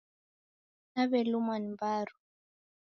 Naw'elumwa 0.93 1.55
ni 1.59 1.67
mbaru. 1.73 2.13